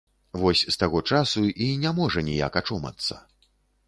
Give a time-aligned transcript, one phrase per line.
[0.43, 3.19] Вось з таго часу і не можа ніяк ачомацца.